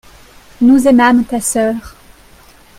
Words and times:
nous 0.61 0.87
aimâmes 0.87 1.23
ta 1.23 1.39
sœur. 1.39 1.95